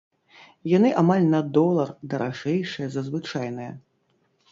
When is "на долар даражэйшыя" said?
1.33-2.87